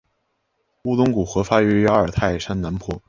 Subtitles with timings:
[0.85, 2.99] 乌伦古河发源于阿尔泰山南坡。